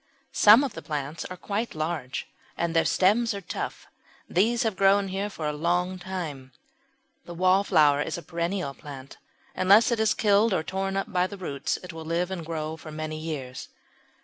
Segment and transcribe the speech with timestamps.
[0.33, 3.85] Some of the plants are quite large and their stems are tough.
[4.27, 6.53] These have grown here for a long time.
[7.25, 9.19] The Wallflower is a perennial plant;
[9.53, 12.77] unless it is killed or torn up by the roots it will live and grow
[12.77, 13.69] for many years.